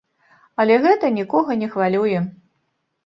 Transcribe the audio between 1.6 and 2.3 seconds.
не хвалюе.